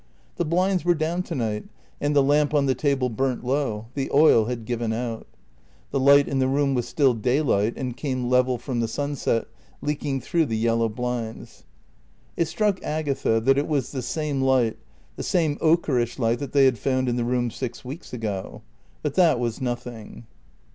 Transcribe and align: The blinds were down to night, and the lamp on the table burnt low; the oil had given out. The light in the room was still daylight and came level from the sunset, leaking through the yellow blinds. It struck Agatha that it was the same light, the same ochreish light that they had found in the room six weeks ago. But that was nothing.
The 0.37 0.45
blinds 0.45 0.83
were 0.83 0.95
down 0.95 1.21
to 1.21 1.35
night, 1.35 1.65
and 1.99 2.15
the 2.15 2.23
lamp 2.23 2.55
on 2.55 2.65
the 2.65 2.73
table 2.73 3.07
burnt 3.07 3.43
low; 3.45 3.85
the 3.93 4.09
oil 4.11 4.45
had 4.45 4.65
given 4.65 4.91
out. 4.91 5.27
The 5.91 5.99
light 5.99 6.27
in 6.27 6.39
the 6.39 6.47
room 6.47 6.73
was 6.73 6.87
still 6.87 7.13
daylight 7.13 7.75
and 7.77 7.95
came 7.95 8.27
level 8.27 8.57
from 8.57 8.79
the 8.79 8.87
sunset, 8.87 9.45
leaking 9.79 10.19
through 10.21 10.47
the 10.47 10.57
yellow 10.57 10.89
blinds. 10.89 11.65
It 12.35 12.45
struck 12.47 12.81
Agatha 12.81 13.39
that 13.41 13.59
it 13.59 13.67
was 13.67 13.91
the 13.91 14.01
same 14.01 14.41
light, 14.41 14.79
the 15.17 15.21
same 15.21 15.57
ochreish 15.57 16.17
light 16.17 16.39
that 16.39 16.51
they 16.51 16.65
had 16.65 16.79
found 16.79 17.07
in 17.07 17.15
the 17.15 17.23
room 17.23 17.51
six 17.51 17.85
weeks 17.85 18.11
ago. 18.11 18.63
But 19.03 19.13
that 19.13 19.39
was 19.39 19.61
nothing. 19.61 20.25